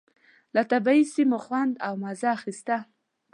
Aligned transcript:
له 0.55 0.61
طبعي 0.71 1.01
سیمو 1.13 1.37
خوند 1.45 1.73
او 1.85 1.93
مزه 2.03 2.29
اخيسته. 2.37 2.77